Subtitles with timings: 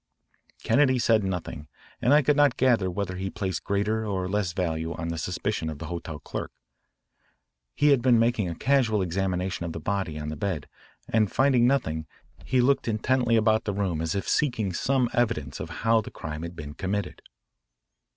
[0.63, 1.67] Kennedy said nothing
[2.01, 5.69] and I could not gather whether he placed greater or less value on the suspicion
[5.69, 6.51] of the hotel clerk.
[7.75, 10.67] He had been making a casual examination of the body on the bed,
[11.07, 12.07] and finding nothing
[12.43, 16.41] he looked intently about the room as if seeking some evidence of how the crime
[16.41, 17.21] had been committed.